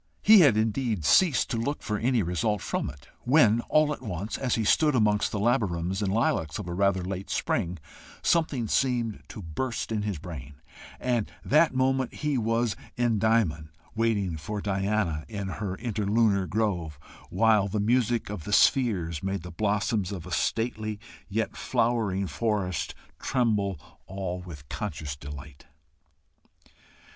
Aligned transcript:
He 0.23 0.39
had 0.39 0.57
indeed 0.57 1.05
ceased 1.05 1.51
to 1.51 1.57
look 1.57 1.83
for 1.83 1.99
any 1.99 2.23
result 2.23 2.63
from 2.63 2.89
it, 2.89 3.07
when 3.21 3.59
all 3.69 3.93
at 3.93 4.01
once, 4.01 4.35
as 4.35 4.55
he 4.55 4.63
stood 4.63 4.95
amongst 4.95 5.31
the 5.31 5.37
laburnums 5.39 6.01
and 6.01 6.11
lilacs 6.11 6.57
of 6.57 6.67
a 6.67 6.73
rather 6.73 7.03
late 7.03 7.29
spring, 7.29 7.77
something 8.23 8.67
seemed 8.67 9.21
to 9.27 9.43
burst 9.43 9.91
in 9.91 10.01
his 10.01 10.17
brain, 10.17 10.55
and 10.99 11.31
that 11.45 11.75
moment 11.75 12.15
he 12.15 12.35
was 12.35 12.75
Endymion 12.97 13.69
waiting 13.93 14.37
for 14.37 14.59
Diana 14.59 15.23
in 15.27 15.47
her 15.49 15.77
interlunar 15.77 16.47
grove, 16.49 16.97
while 17.29 17.67
the 17.67 17.79
music 17.79 18.31
of 18.31 18.43
the 18.43 18.53
spheres 18.53 19.21
made 19.21 19.43
the 19.43 19.51
blossoms 19.51 20.11
of 20.11 20.25
a 20.25 20.31
stately 20.31 20.99
yet 21.29 21.55
flowering 21.55 22.25
forest, 22.25 22.95
tremble 23.19 23.79
all 24.07 24.41
with 24.41 24.67
conscious 24.67 25.15
delight. 25.15 25.67